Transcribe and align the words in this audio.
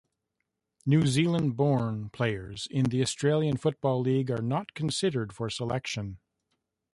New 0.83 1.05
Zealand-born 1.05 2.09
players 2.09 2.67
in 2.71 2.85
the 2.85 3.03
Australian 3.03 3.55
Football 3.57 3.99
League 4.01 4.31
are 4.31 4.41
not 4.41 4.73
considered 4.73 5.31
for 5.31 5.47
selection. 5.47 6.17